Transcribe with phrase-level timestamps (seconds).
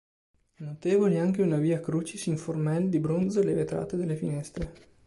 [0.55, 4.73] Notevoli anche una via Crucis in formelle di bronzo e le vetrate delle finestre.